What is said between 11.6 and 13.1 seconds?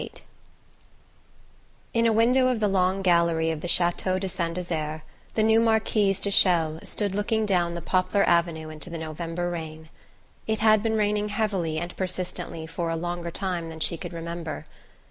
and persistently for a